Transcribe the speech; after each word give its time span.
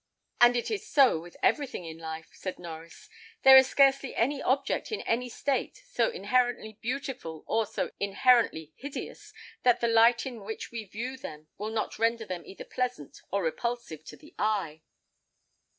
"And 0.41 0.55
it 0.55 0.71
is 0.71 0.89
so 0.89 1.19
with 1.21 1.37
everything 1.43 1.85
in 1.85 1.99
life," 1.99 2.31
said 2.33 2.55
Norries. 2.55 3.07
"There 3.43 3.55
is 3.55 3.69
scarcely 3.69 4.15
any 4.15 4.41
object 4.41 4.91
in 4.91 5.01
any 5.01 5.29
state 5.29 5.83
so 5.85 6.09
inherently 6.09 6.79
beautiful, 6.81 7.43
or 7.45 7.67
so 7.67 7.91
inherently 7.99 8.73
hideous, 8.77 9.31
that 9.61 9.79
the 9.79 9.87
light 9.87 10.25
in 10.25 10.43
which 10.43 10.71
we 10.71 10.85
view 10.85 11.17
them 11.17 11.49
will 11.59 11.69
not 11.69 11.99
render 11.99 12.25
them 12.25 12.41
either 12.47 12.65
pleasant 12.65 13.21
or 13.29 13.43
repulsive 13.43 14.03
to 14.05 14.17
the 14.17 14.33
eye." 14.39 14.81